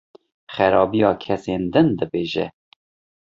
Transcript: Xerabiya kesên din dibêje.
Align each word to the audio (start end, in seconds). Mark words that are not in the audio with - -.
Xerabiya 0.55 1.11
kesên 1.23 1.63
din 1.73 1.89
dibêje. 1.99 2.45